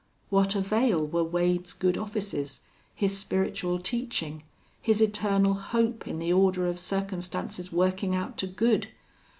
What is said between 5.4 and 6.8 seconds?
hope in the order of